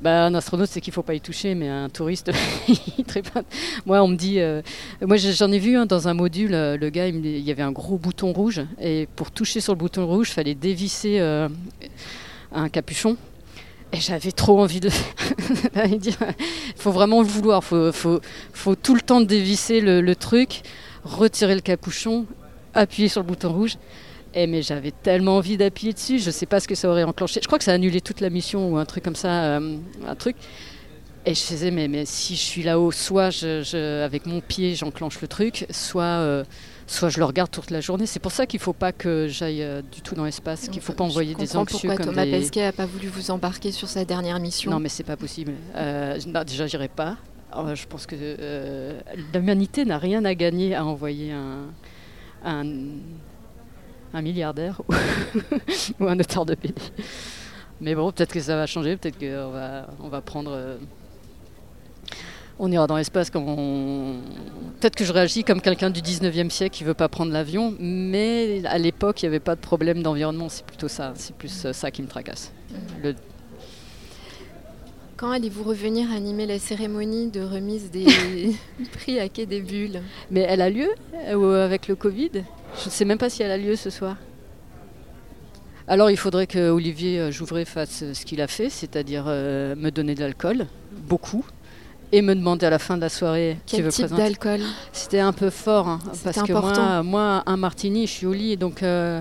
bah, 0.00 0.26
un 0.26 0.34
astronaute, 0.34 0.68
c'est 0.68 0.80
qu'il 0.80 0.92
faut 0.92 1.02
pas 1.02 1.14
y 1.14 1.20
toucher, 1.20 1.54
mais 1.54 1.68
un 1.68 1.88
touriste, 1.88 2.30
il. 2.68 3.04
Moi, 3.86 4.02
on 4.02 4.08
me 4.08 4.16
dit, 4.16 4.40
euh, 4.40 4.62
moi 5.00 5.16
j'en 5.16 5.50
ai 5.50 5.58
vu 5.58 5.76
dans 5.86 6.08
un 6.08 6.14
module, 6.14 6.54
euh, 6.54 6.76
le 6.76 6.90
gars, 6.90 7.08
il, 7.08 7.26
y 7.26 7.50
avait 7.50 7.62
un 7.62 7.72
gros 7.72 7.98
bouton 7.98 8.32
rouge, 8.32 8.62
et 8.80 9.08
pour 9.16 9.30
toucher 9.30 9.60
sur 9.60 9.72
le 9.72 9.78
bouton 9.78 10.06
rouge, 10.06 10.28
il 10.30 10.34
fallait 10.34 10.54
dévisser 10.54 11.18
euh, 11.18 11.48
un 12.52 12.68
capuchon. 12.68 13.16
Et 13.92 14.00
j'avais 14.00 14.32
trop 14.32 14.60
envie 14.60 14.80
de 14.80 14.90
Il 15.74 16.12
faut 16.76 16.92
vraiment 16.92 17.22
le 17.22 17.26
vouloir, 17.26 17.62
il 17.62 17.66
faut, 17.66 17.92
faut, 17.92 18.20
faut 18.52 18.74
tout 18.74 18.94
le 18.94 19.00
temps 19.00 19.22
dévisser 19.22 19.80
le 19.80 20.14
truc, 20.14 20.60
retirer 21.04 21.54
le 21.54 21.62
capuchon, 21.62 22.26
appuyer 22.74 23.08
sur 23.08 23.22
le 23.22 23.26
bouton 23.26 23.52
rouge. 23.52 23.78
Et 24.34 24.46
mais 24.46 24.62
j'avais 24.62 24.90
tellement 24.90 25.36
envie 25.38 25.56
d'appuyer 25.56 25.92
dessus, 25.94 26.18
je 26.18 26.30
sais 26.30 26.46
pas 26.46 26.60
ce 26.60 26.68
que 26.68 26.74
ça 26.74 26.88
aurait 26.90 27.04
enclenché. 27.04 27.40
Je 27.42 27.46
crois 27.46 27.58
que 27.58 27.64
ça 27.64 27.72
a 27.72 27.74
annulé 27.74 28.00
toute 28.00 28.20
la 28.20 28.30
mission 28.30 28.70
ou 28.72 28.76
un 28.76 28.84
truc 28.84 29.02
comme 29.02 29.16
ça, 29.16 29.44
euh, 29.58 29.78
un 30.06 30.14
truc. 30.14 30.36
Et 31.26 31.34
je 31.34 31.40
faisais, 31.42 31.70
mais, 31.70 31.88
mais 31.88 32.04
si 32.06 32.36
je 32.36 32.40
suis 32.40 32.62
là-haut, 32.62 32.90
soit 32.92 33.30
je, 33.30 33.62
je- 33.62 34.02
avec 34.04 34.24
mon 34.26 34.40
pied 34.40 34.74
j'enclenche 34.74 35.20
le 35.20 35.28
truc, 35.28 35.66
soit, 35.70 36.02
euh, 36.04 36.44
soit 36.86 37.08
je 37.08 37.18
le 37.18 37.24
regarde 37.24 37.50
toute 37.50 37.70
la 37.70 37.80
journée. 37.80 38.06
C'est 38.06 38.20
pour 38.20 38.32
ça 38.32 38.46
qu'il 38.46 38.58
ne 38.58 38.62
faut 38.62 38.72
pas 38.72 38.92
que 38.92 39.26
j'aille 39.28 39.62
euh, 39.62 39.82
du 39.82 40.00
tout 40.02 40.14
dans 40.14 40.24
l'espace, 40.24 40.68
qu'il 40.68 40.76
ne 40.76 40.80
faut 40.82 40.92
pas 40.92 41.04
envoyer 41.04 41.34
des 41.34 41.56
anxieux 41.56 41.88
pourquoi 41.88 41.96
comme 41.96 42.14
Thomas 42.14 42.24
des... 42.24 42.30
Pesquet 42.32 42.62
n'a 42.62 42.72
pas 42.72 42.86
voulu 42.86 43.08
vous 43.08 43.30
embarquer 43.30 43.72
sur 43.72 43.88
sa 43.88 44.04
dernière 44.04 44.38
mission. 44.40 44.70
Non, 44.70 44.78
mais 44.78 44.88
c'est 44.88 45.04
pas 45.04 45.16
possible. 45.16 45.52
Euh, 45.74 46.18
non, 46.26 46.44
déjà, 46.44 46.66
j'irai 46.66 46.88
pas. 46.88 47.16
Euh, 47.56 47.74
je 47.74 47.86
pense 47.86 48.06
que 48.06 48.14
l'humanité 49.34 49.84
n'a 49.84 49.98
rien 49.98 50.24
à 50.24 50.34
gagner 50.34 50.74
à 50.74 50.84
envoyer 50.84 51.32
un, 51.32 51.66
un, 52.44 52.64
un 54.14 54.22
milliardaire 54.22 54.80
ou, 54.88 54.94
ou 56.00 56.06
un 56.06 56.18
auteur 56.18 56.44
de 56.46 56.54
BD. 56.54 56.74
Mais 57.80 57.94
bon, 57.94 58.10
peut-être 58.10 58.32
que 58.32 58.40
ça 58.40 58.56
va 58.56 58.66
changer, 58.66 58.96
peut-être 58.96 59.18
qu'on 59.18 59.50
va, 59.50 59.86
on 60.02 60.08
va 60.08 60.20
prendre. 60.20 60.50
euh, 60.52 60.76
on 62.60 62.72
ira 62.72 62.88
dans 62.88 62.96
l'espace 62.96 63.30
quand 63.30 63.44
on... 63.46 64.16
Peut-être 64.80 64.96
que 64.96 65.04
je 65.04 65.12
réagis 65.12 65.44
comme 65.44 65.60
quelqu'un 65.60 65.90
du 65.90 66.00
19e 66.00 66.50
siècle 66.50 66.76
qui 66.76 66.82
veut 66.82 66.92
pas 66.94 67.08
prendre 67.08 67.30
l'avion, 67.30 67.72
mais 67.78 68.62
à 68.64 68.78
l'époque, 68.78 69.22
il 69.22 69.26
n'y 69.26 69.28
avait 69.28 69.38
pas 69.38 69.54
de 69.54 69.60
problème 69.60 70.02
d'environnement. 70.02 70.48
C'est 70.48 70.64
plutôt 70.66 70.88
ça. 70.88 71.12
C'est 71.14 71.36
plus 71.36 71.66
euh, 71.66 71.72
ça 71.72 71.92
qui 71.92 72.02
me 72.02 72.08
tracasse. 72.08 72.50
Le- 73.00 73.14
Quand 75.16 75.30
allez-vous 75.30 75.62
revenir 75.62 76.10
animer 76.10 76.46
la 76.46 76.58
cérémonie 76.58 77.30
de 77.30 77.42
remise 77.42 77.92
des 77.92 78.06
prix 78.92 79.20
à 79.20 79.28
Quai 79.28 79.46
des 79.46 79.60
Bulles? 79.60 80.02
Mais 80.32 80.40
elle 80.48 80.60
a 80.60 80.68
lieu 80.70 80.88
euh, 81.28 81.64
avec 81.64 81.86
le 81.86 81.94
Covid? 81.94 82.30
Je 82.80 82.86
ne 82.86 82.90
sais 82.90 83.04
même 83.04 83.18
pas 83.18 83.28
si 83.28 83.42
elle 83.42 83.50
a 83.50 83.58
lieu 83.58 83.76
ce 83.76 83.90
soir. 83.90 84.16
Alors 85.86 86.10
il 86.10 86.16
faudrait 86.16 86.46
que 86.46 86.70
Olivier 86.70 87.18
euh, 87.18 87.30
Jouvray 87.30 87.64
fasse 87.64 88.02
euh, 88.02 88.14
ce 88.14 88.26
qu'il 88.26 88.40
a 88.42 88.46
fait, 88.46 88.68
c'est-à-dire 88.68 89.24
euh, 89.26 89.74
me 89.74 89.90
donner 89.90 90.14
de 90.14 90.20
l'alcool, 90.20 90.66
beaucoup, 90.92 91.44
et 92.12 92.20
me 92.22 92.34
demander 92.34 92.66
à 92.66 92.70
la 92.70 92.78
fin 92.78 92.96
de 92.96 93.00
la 93.00 93.08
soirée 93.08 93.56
qui 93.66 93.76
Quel 93.76 93.86
veut 93.86 93.90
type 93.90 94.06
présenter. 94.06 94.22
d'alcool? 94.22 94.60
C'était 94.92 95.20
un 95.20 95.32
peu 95.32 95.50
fort, 95.50 95.88
hein, 95.88 95.98
parce 96.24 96.42
que 96.42 96.52
moi, 96.52 97.02
moi, 97.02 97.42
un 97.46 97.56
martini, 97.56 98.06
je 98.06 98.12
suis 98.12 98.26
au 98.26 98.32
lit, 98.32 98.56
donc 98.56 98.82
euh, 98.82 99.20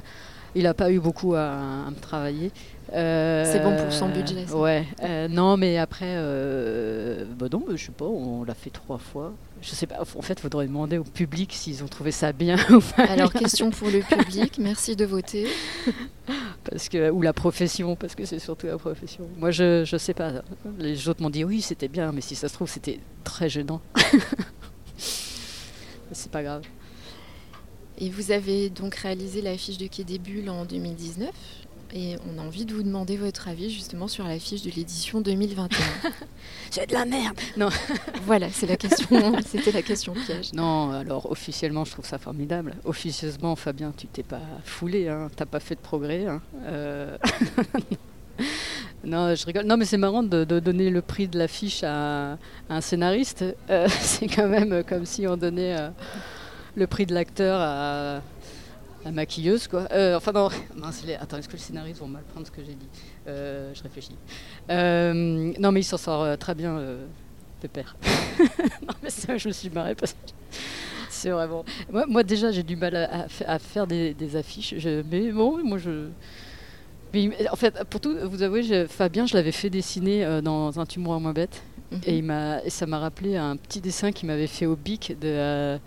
il 0.57 0.63
n'a 0.63 0.73
pas 0.73 0.91
eu 0.91 0.99
beaucoup 0.99 1.35
à, 1.35 1.51
à 1.87 1.89
me 1.89 1.99
travailler. 1.99 2.51
Euh, 2.93 3.43
C'est 3.45 3.59
bon 3.59 3.75
pour 3.75 3.91
son 3.91 4.09
budget, 4.09 4.45
ça. 4.47 4.55
Ouais. 4.55 4.85
euh, 5.03 5.27
non, 5.27 5.57
mais 5.57 5.77
après, 5.77 6.05
euh, 6.07 7.25
bah 7.37 7.47
non, 7.51 7.65
je 7.75 7.85
sais 7.85 7.91
pas, 7.91 8.05
on 8.05 8.43
l'a 8.43 8.53
fait 8.53 8.69
trois 8.69 8.97
fois. 8.97 9.33
Je 9.61 9.69
sais 9.71 9.87
pas. 9.87 9.99
En 10.01 10.21
fait, 10.21 10.33
il 10.33 10.39
faudrait 10.39 10.67
demander 10.67 10.97
au 10.97 11.03
public 11.03 11.51
s'ils 11.53 11.83
ont 11.83 11.87
trouvé 11.87 12.11
ça 12.11 12.31
bien 12.31 12.55
ou 12.69 12.79
pas. 12.79 13.03
Alors, 13.03 13.33
question 13.33 13.71
pour 13.71 13.89
le 13.89 13.99
public, 13.99 14.57
merci 14.59 14.95
de 14.95 15.05
voter. 15.05 15.47
parce 16.69 16.87
que 16.89 17.09
ou 17.09 17.21
la 17.21 17.33
profession, 17.33 17.95
parce 17.95 18.15
que 18.15 18.23
c'est 18.25 18.39
surtout 18.39 18.67
la 18.67 18.77
profession. 18.77 19.27
Moi, 19.37 19.51
je 19.51 19.83
je 19.85 19.97
sais 19.97 20.13
pas. 20.13 20.31
Les 20.79 21.09
autres 21.09 21.21
m'ont 21.21 21.29
dit 21.29 21.43
oui, 21.43 21.61
c'était 21.61 21.89
bien, 21.89 22.11
mais 22.13 22.21
si 22.21 22.35
ça 22.35 22.47
se 22.47 22.53
trouve, 22.53 22.69
c'était 22.69 22.99
très 23.23 23.49
gênant. 23.49 23.81
c'est 24.97 26.31
pas 26.31 26.43
grave. 26.43 26.61
Et 27.99 28.09
vous 28.09 28.31
avez 28.31 28.69
donc 28.69 28.95
réalisé 28.95 29.41
l'affiche 29.41 29.77
de 29.77 29.87
Quai 29.87 30.03
des 30.03 30.19
Bulles 30.19 30.49
en 30.49 30.65
2019. 30.65 31.29
Et 31.95 32.17
on 32.29 32.37
a 32.37 32.41
envie 32.45 32.65
de 32.65 32.73
vous 32.73 32.83
demander 32.83 33.15
votre 33.15 33.47
avis 33.47 33.69
justement 33.71 34.09
sur 34.09 34.25
l'affiche 34.25 34.61
de 34.61 34.69
l'édition 34.71 35.21
2021. 35.21 35.77
C'est 36.69 36.85
de 36.89 36.93
la 36.93 37.05
merde. 37.05 37.39
voilà, 38.23 38.49
c'est 38.51 38.67
la 38.67 38.75
question. 38.75 39.07
C'était 39.45 39.71
la 39.71 39.81
question 39.81 40.13
piège. 40.13 40.51
Non, 40.53 40.91
alors 40.91 41.31
officiellement, 41.31 41.85
je 41.85 41.91
trouve 41.91 42.05
ça 42.05 42.17
formidable. 42.17 42.75
Officieusement, 42.83 43.55
Fabien, 43.55 43.93
tu 43.95 44.07
t'es 44.07 44.21
pas 44.23 44.41
foulé, 44.65 45.07
hein. 45.07 45.29
t'as 45.35 45.45
pas 45.45 45.61
fait 45.61 45.75
de 45.75 45.79
progrès. 45.79 46.25
hein. 46.25 46.41
Euh, 46.65 47.17
non, 49.05 49.33
je 49.33 49.45
rigole. 49.45 49.65
Non, 49.65 49.77
mais 49.77 49.85
c'est 49.85 49.97
marrant 49.97 50.23
de, 50.23 50.43
de 50.43 50.59
donner 50.59 50.89
le 50.89 51.01
prix 51.01 51.29
de 51.29 51.39
l'affiche 51.39 51.83
à, 51.83 52.33
à 52.33 52.37
un 52.69 52.81
scénariste. 52.81 53.45
Euh, 53.69 53.87
c'est 54.01 54.27
quand 54.27 54.49
même 54.49 54.83
comme 54.83 55.05
si 55.05 55.25
on 55.25 55.37
donnait 55.37 55.77
euh, 55.79 55.89
le 56.77 56.87
prix 56.87 57.05
de 57.05 57.13
l'acteur 57.13 57.59
à 57.59 58.21
la 59.03 59.11
maquilleuse, 59.11 59.67
quoi. 59.67 59.87
Euh, 59.91 60.15
enfin, 60.15 60.31
non, 60.31 60.49
mince, 60.77 61.03
les- 61.05 61.15
attends, 61.15 61.37
est-ce 61.37 61.47
que 61.47 61.53
les 61.53 61.59
scénaristes 61.59 61.99
vont 61.99 62.07
mal 62.07 62.23
prendre 62.31 62.45
ce 62.47 62.51
que 62.51 62.61
j'ai 62.63 62.73
dit 62.75 62.87
Euh, 63.27 63.73
Je 63.73 63.83
réfléchis. 63.83 64.15
Euh, 64.69 65.53
non, 65.59 65.71
mais 65.71 65.81
il 65.81 65.83
s'en 65.83 65.97
sort 65.97 66.37
très 66.37 66.55
bien, 66.55 66.79
Pépère. 67.61 67.95
non, 68.87 68.93
mais 69.01 69.09
ça, 69.09 69.37
je 69.37 69.47
me 69.47 69.53
suis 69.53 69.69
marrée 69.69 69.95
parce 69.95 70.13
que 70.13 70.17
c'est 71.09 71.31
vraiment. 71.31 71.65
Moi, 71.91 72.05
moi, 72.07 72.23
déjà, 72.23 72.51
j'ai 72.51 72.63
du 72.63 72.75
mal 72.75 72.95
à, 72.95 73.23
à 73.23 73.27
fa- 73.27 73.45
à 73.49 73.59
faire 73.59 73.87
des, 73.87 74.13
des 74.13 74.35
affiches. 74.35 74.75
Je- 74.77 75.01
mais 75.09 75.31
bon, 75.31 75.63
moi, 75.63 75.77
je. 75.79 76.09
Mais, 77.13 77.31
en 77.49 77.55
fait, 77.55 77.83
pour 77.89 77.99
tout 78.01 78.15
vous 78.29 78.43
avouer, 78.43 78.61
je- 78.63 78.85
Fabien, 78.85 79.25
je 79.25 79.33
l'avais 79.35 79.51
fait 79.53 79.69
dessiner 79.71 80.41
dans 80.43 80.79
un 80.79 80.85
tumour 80.85 81.15
à 81.15 81.19
moins 81.19 81.33
bête. 81.33 81.61
Et, 82.05 82.17
il 82.17 82.23
m'a, 82.25 82.61
et 82.65 82.69
ça 82.69 82.85
m'a 82.85 82.99
rappelé 82.99 83.37
un 83.37 83.55
petit 83.55 83.79
dessin 83.79 84.11
qu'il 84.11 84.27
m'avait 84.27 84.45
fait 84.47 84.65
au 84.65 84.75
bic 84.75 85.17
de, 85.21 85.79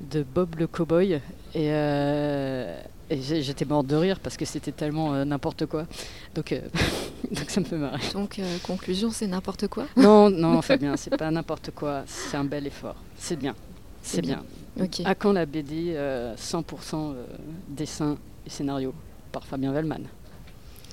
de 0.00 0.22
Bob 0.22 0.56
le 0.58 0.66
cowboy. 0.66 1.14
Et, 1.14 1.20
euh, 1.56 2.80
et 3.10 3.20
j'étais 3.20 3.64
morte 3.64 3.86
de 3.86 3.96
rire 3.96 4.20
parce 4.20 4.36
que 4.36 4.44
c'était 4.44 4.72
tellement 4.72 5.14
euh, 5.14 5.24
n'importe 5.24 5.66
quoi. 5.66 5.86
Donc, 6.34 6.52
euh, 6.52 6.60
donc 7.30 7.50
ça 7.50 7.60
me 7.60 7.66
fait 7.66 7.76
marrer. 7.76 8.00
Donc, 8.12 8.40
conclusion, 8.62 9.10
c'est 9.10 9.26
n'importe 9.26 9.68
quoi? 9.68 9.86
Non, 9.96 10.30
non, 10.30 10.62
Fabien, 10.62 10.96
c'est 10.96 11.16
pas 11.16 11.30
n'importe 11.30 11.72
quoi. 11.72 12.02
C'est 12.06 12.36
un 12.36 12.44
bel 12.44 12.66
effort. 12.66 12.96
C'est 13.16 13.36
bien. 13.36 13.54
C'est 14.02 14.22
bien. 14.22 14.42
Ok. 14.80 15.02
À 15.04 15.14
quand 15.14 15.32
la 15.32 15.46
BD 15.46 15.92
euh, 15.94 16.34
100% 16.36 16.94
euh, 16.94 17.24
dessin 17.68 18.16
et 18.46 18.50
scénario 18.50 18.94
par 19.32 19.44
Fabien 19.44 19.72
Vellman 19.72 20.04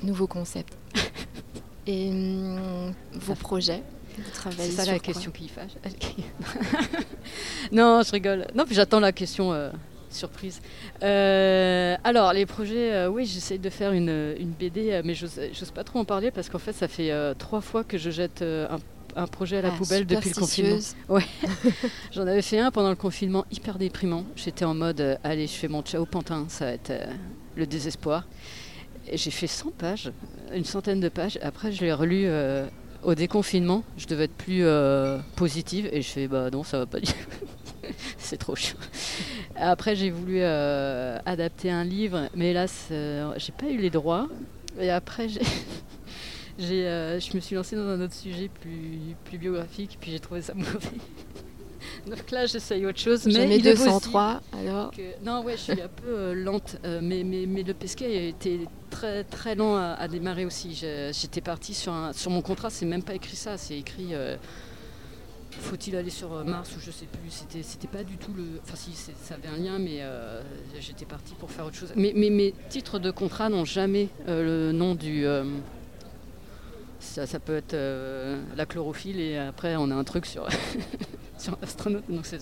Nouveau 0.04 0.28
concept. 0.28 0.76
Et 1.88 2.10
hum, 2.10 2.94
vos 3.14 3.36
projets? 3.36 3.82
Vous 3.82 3.97
C'est 4.58 4.72
ça 4.72 4.84
sur 4.84 4.94
la 4.94 5.00
question 5.00 5.32
qui 5.32 5.48
fâche. 5.48 5.72
non, 7.72 8.02
je 8.04 8.12
rigole. 8.12 8.48
Non, 8.56 8.66
puis 8.66 8.76
j'attends 8.76 9.00
la 9.00 9.12
question 9.12 9.54
euh, 9.54 9.70
surprise. 10.10 10.62
Euh, 11.04 11.96
alors, 12.04 12.34
les 12.34 12.46
projets, 12.46 12.94
euh, 12.94 13.10
oui, 13.10 13.26
j'essaye 13.26 13.60
de 13.60 13.70
faire 13.70 13.92
une, 13.92 14.36
une 14.40 14.52
BD, 14.52 15.02
mais 15.04 15.14
j'ose 15.14 15.40
pas 15.74 15.84
trop 15.84 16.00
en 16.00 16.06
parler 16.06 16.32
parce 16.32 16.50
qu'en 16.50 16.60
fait, 16.60 16.74
ça 16.74 16.88
fait 16.88 17.12
trois 17.38 17.62
fois 17.62 17.84
que 17.84 17.98
je 17.98 18.10
jette 18.10 18.42
un, 18.42 18.78
un 19.18 19.28
projet 19.28 19.58
à 19.58 19.62
la 19.64 19.70
Ah, 19.70 19.78
poubelle 19.78 20.06
depuis 20.06 20.30
le 20.30 20.36
confinement. 20.36 20.80
superstitieuse. 20.80 21.74
J'en 22.12 22.28
avais 22.28 22.42
fait 22.42 22.60
un 22.60 22.72
pendant 22.72 22.90
le 22.90 22.96
confinement 22.96 23.46
hyper 23.52 23.78
déprimant. 23.78 24.24
J'étais 24.36 24.64
en 24.66 24.76
mode 24.76 25.02
euh, 25.02 25.16
allez, 25.24 25.48
je 25.48 25.54
fais 25.54 25.68
mon 25.68 25.82
ciao 25.82 26.06
pantin, 26.06 26.46
ça 26.50 26.66
va 26.66 26.72
être 26.72 26.92
euh, 26.92 27.06
le 27.56 27.66
désespoir. 27.66 28.28
Et 29.10 29.18
j'ai 29.18 29.32
fait 29.32 29.48
100 29.48 29.72
pages, 29.72 30.12
une 30.54 30.66
centaine 30.66 31.00
de 31.00 31.10
pages. 31.10 31.40
Après, 31.42 31.72
je 31.72 31.82
l'ai 31.84 31.94
relu 31.94 32.26
euh, 32.26 32.68
au 33.04 33.16
déconfinement. 33.16 33.84
Je 33.98 34.08
devais 34.08 34.26
être 34.26 34.36
plus 34.36 34.64
euh, 34.64 35.20
positive 35.36 35.90
et 35.92 36.02
je 36.02 36.10
fais 36.10 36.28
bah 36.28 36.50
non, 36.50 36.64
ça 36.64 36.80
va 36.80 36.86
pas 36.86 37.00
du 37.00 37.12
C'est 38.18 38.38
trop 38.38 38.56
chaud. 38.56 38.78
Après, 39.56 39.96
j'ai 39.96 40.10
voulu 40.10 40.40
euh, 40.40 41.18
adapter 41.26 41.72
un 41.72 41.84
livre, 41.84 42.30
mais 42.36 42.52
hélas, 42.52 42.88
euh, 42.92 43.34
j'ai 43.38 43.54
pas 43.54 43.68
eu 43.68 43.78
les 43.78 43.90
droits. 43.90 44.28
Et 44.80 44.90
après, 44.90 45.30
j'ai. 45.30 45.42
je 46.60 47.36
me 47.36 47.40
suis 47.40 47.56
lancée 47.56 47.76
dans 47.76 47.88
un 47.88 48.02
autre 48.02 48.14
sujet 48.14 48.50
plus, 48.50 49.16
plus 49.26 49.38
biographique, 49.38 49.98
puis 50.00 50.12
j'ai 50.12 50.20
trouvé 50.20 50.42
ça 50.42 50.54
mauvais. 50.56 50.98
Donc 52.10 52.32
là, 52.32 52.46
j'essaye 52.46 52.86
autre 52.86 53.00
chose. 53.00 53.26
Mais 53.26 53.48
possible 53.48 53.64
203, 53.64 54.42
alors. 54.54 54.92
que- 54.92 55.24
Non, 55.26 55.44
ouais, 55.44 55.54
je 55.58 55.62
suis 55.62 55.82
un 55.82 55.88
peu 55.88 56.08
euh, 56.08 56.34
lente, 56.34 56.78
euh, 56.86 57.00
mais, 57.02 57.24
mais, 57.24 57.46
mais 57.48 57.64
le 57.64 57.74
pesquet 57.74 58.06
a 58.06 58.24
été 58.24 58.62
très, 58.90 59.24
très 59.24 59.56
lent 59.56 59.76
à, 59.76 59.94
à 59.94 60.08
démarrer 60.08 60.46
aussi. 60.46 60.74
J'étais 61.12 61.42
partie 61.42 61.74
sur, 61.74 61.94
un, 61.94 62.14
sur 62.14 62.32
mon 62.32 62.42
contrat, 62.42 62.70
c'est 62.70 62.86
même 62.86 63.04
pas 63.04 63.16
écrit 63.16 63.36
ça, 63.36 63.58
c'est 63.58 63.78
écrit 63.78 64.14
euh, 64.14 64.36
faut-il 65.60 65.96
aller 65.96 66.12
sur 66.12 66.30
Mars 66.46 66.70
ou 66.78 66.80
je 66.80 66.92
sais 66.92 67.08
plus. 67.08 67.32
C'était, 67.32 67.64
c'était 67.64 67.88
pas 67.88 68.04
du 68.04 68.18
tout 68.18 68.32
le. 68.38 68.44
Enfin, 68.64 68.76
si, 68.76 68.92
ça 68.94 69.36
avait 69.36 69.48
un 69.48 69.58
lien, 69.58 69.80
mais 69.80 70.02
j'étais 70.80 71.06
partie 71.06 71.34
pour 71.34 71.50
faire 71.50 71.66
autre 71.66 71.76
chose. 71.76 71.92
Mais, 71.96 72.14
mes 72.14 72.54
titres 72.70 73.00
de 73.00 73.10
contrat 73.12 73.50
n'ont 73.50 73.66
jamais 73.66 74.10
le 74.28 74.72
nom 74.72 74.94
du. 74.94 75.26
Ça, 77.00 77.26
ça, 77.26 77.40
peut 77.40 77.56
être 77.56 77.76
la 78.56 78.66
chlorophylle 78.66 79.20
et 79.20 79.38
après 79.38 79.76
on 79.78 79.90
a 79.92 79.96
un 79.96 80.04
truc 80.04 80.26
sur, 80.26 80.48
sur 81.38 81.58
l'astronaute. 81.62 82.04
Donc 82.10 82.26
c'est, 82.26 82.40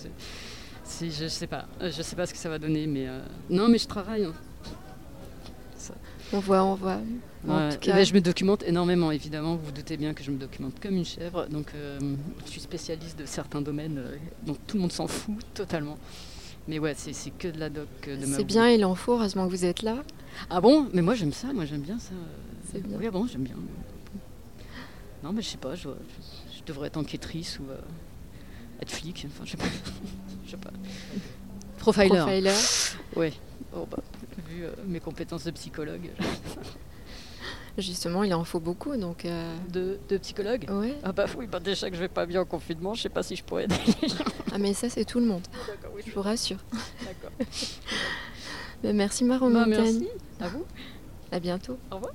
je 1.00 1.28
sais 1.28 1.46
pas, 1.46 1.66
je 1.80 2.02
sais 2.02 2.16
pas 2.16 2.26
ce 2.26 2.32
que 2.32 2.38
ça 2.38 2.48
va 2.48 2.58
donner, 2.58 2.86
mais 2.86 3.06
non, 3.50 3.68
mais 3.68 3.78
je 3.78 3.86
travaille. 3.86 4.24
Hein. 4.24 4.34
On 6.32 6.40
voit, 6.40 6.64
on 6.64 6.74
voit. 6.74 6.98
je 7.44 8.14
me 8.14 8.20
documente 8.20 8.64
énormément, 8.64 9.12
évidemment. 9.12 9.56
Vous 9.56 9.66
vous 9.66 9.72
doutez 9.72 9.96
bien 9.96 10.12
que 10.12 10.24
je 10.24 10.30
me 10.30 10.38
documente 10.38 10.80
comme 10.80 10.96
une 10.96 11.04
chèvre. 11.04 11.46
Donc, 11.46 11.68
euh, 11.74 11.98
je 12.44 12.50
suis 12.50 12.60
spécialiste 12.60 13.18
de 13.18 13.26
certains 13.26 13.60
domaines 13.60 13.98
euh, 13.98 14.16
dont 14.44 14.56
tout 14.66 14.76
le 14.76 14.82
monde 14.82 14.92
s'en 14.92 15.06
fout 15.06 15.36
totalement. 15.54 15.98
Mais 16.66 16.80
ouais, 16.80 16.94
c'est 16.96 17.12
que 17.30 17.46
de 17.48 17.60
la 17.60 17.70
doc. 17.70 17.86
Euh, 18.08 18.16
c'est 18.26 18.44
bien, 18.44 18.70
il 18.70 18.84
en 18.84 18.96
faut, 18.96 19.12
heureusement 19.12 19.46
que 19.46 19.50
vous 19.50 19.64
êtes 19.64 19.82
là. 19.82 20.02
Ah 20.50 20.60
bon? 20.60 20.88
Mais 20.92 21.02
moi, 21.02 21.14
j'aime 21.14 21.32
ça. 21.32 21.52
Moi, 21.52 21.64
j'aime 21.64 21.82
bien 21.82 21.98
ça. 22.00 22.12
C'est 22.72 22.82
bien. 22.82 22.98
Oui, 22.98 23.08
bon, 23.08 23.26
j'aime 23.28 23.44
bien. 23.44 23.56
Non, 25.22 25.32
mais 25.32 25.42
je 25.42 25.48
sais 25.50 25.58
pas. 25.58 25.76
Je, 25.76 25.88
devrais 26.66 26.88
être 26.88 26.96
enquêtrice 26.96 27.60
ou 27.60 27.62
être 28.80 28.90
flic. 28.90 29.26
Enfin, 29.28 29.44
je 29.44 29.52
sais 29.52 29.56
pas. 29.56 29.64
je 30.46 30.50
sais 30.50 30.56
pas. 30.56 30.70
Profiler. 31.78 32.08
Profiler. 32.08 32.54
Oui. 33.16 33.38
Oh, 33.74 33.86
bah, 33.90 33.98
vu 34.48 34.64
euh, 34.64 34.70
mes 34.86 35.00
compétences 35.00 35.44
de 35.44 35.50
psychologue. 35.50 36.10
Justement, 37.78 38.22
il 38.22 38.32
en 38.32 38.44
faut 38.44 38.60
beaucoup, 38.60 38.96
donc. 38.96 39.26
Euh, 39.26 39.54
de, 39.70 39.98
de 40.08 40.16
psychologues 40.16 40.66
Oui. 40.70 40.94
Ah 41.02 41.12
bah 41.12 41.26
oui, 41.36 41.46
bah 41.46 41.60
déjà 41.60 41.90
que 41.90 41.96
je 41.96 42.00
vais 42.00 42.08
pas 42.08 42.24
bien 42.24 42.40
en 42.40 42.46
confinement, 42.46 42.94
je 42.94 43.02
sais 43.02 43.10
pas 43.10 43.22
si 43.22 43.36
je 43.36 43.44
pourrais 43.44 43.64
aider 43.64 43.74
Ah 44.52 44.58
mais 44.58 44.72
ça, 44.72 44.88
c'est 44.88 45.04
tout 45.04 45.20
le 45.20 45.26
monde. 45.26 45.46
Oui, 45.94 46.02
je 46.06 46.12
vous 46.12 46.22
rassure. 46.22 46.58
D'accord. 47.04 47.32
merci 48.94 49.24
Maro 49.24 49.50
bah, 49.50 49.66
Merci. 49.66 50.08
À 50.40 50.48
vous. 50.48 50.64
À 51.30 51.38
bientôt. 51.38 51.78
Au 51.90 51.96
revoir. 51.96 52.12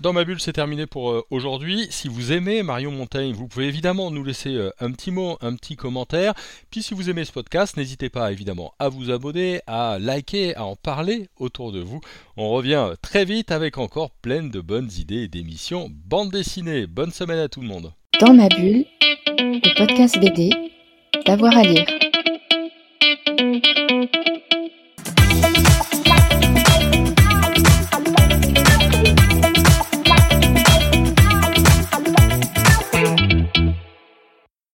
Dans 0.00 0.12
ma 0.12 0.22
bulle, 0.24 0.38
c'est 0.38 0.52
terminé 0.52 0.86
pour 0.86 1.10
euh, 1.10 1.24
aujourd'hui. 1.30 1.88
Si 1.90 2.06
vous 2.06 2.30
aimez 2.30 2.62
Marion 2.62 2.92
Montaigne, 2.92 3.32
vous 3.32 3.48
pouvez 3.48 3.66
évidemment 3.66 4.12
nous 4.12 4.22
laisser 4.22 4.54
euh, 4.54 4.70
un 4.78 4.92
petit 4.92 5.10
mot, 5.10 5.36
un 5.40 5.56
petit 5.56 5.74
commentaire. 5.74 6.34
Puis 6.70 6.84
si 6.84 6.94
vous 6.94 7.10
aimez 7.10 7.24
ce 7.24 7.32
podcast, 7.32 7.76
n'hésitez 7.76 8.08
pas 8.08 8.30
évidemment 8.30 8.72
à 8.78 8.88
vous 8.88 9.10
abonner, 9.10 9.60
à 9.66 9.98
liker, 9.98 10.54
à 10.54 10.66
en 10.66 10.76
parler 10.76 11.28
autour 11.36 11.72
de 11.72 11.80
vous. 11.80 12.00
On 12.36 12.50
revient 12.50 12.92
très 13.02 13.24
vite 13.24 13.50
avec 13.50 13.76
encore 13.76 14.12
plein 14.12 14.44
de 14.44 14.60
bonnes 14.60 14.90
idées 14.96 15.22
et 15.22 15.28
d'émissions 15.28 15.90
bande 15.92 16.30
dessinée. 16.30 16.86
Bonne 16.86 17.10
semaine 17.10 17.40
à 17.40 17.48
tout 17.48 17.60
le 17.60 17.66
monde. 17.66 17.92
Dans 18.20 18.32
ma 18.32 18.48
bulle, 18.48 18.84
le 19.36 19.76
podcast 19.76 20.16
BD, 20.20 20.50
d'avoir 21.26 21.56
à 21.56 21.62
lire. 21.64 21.86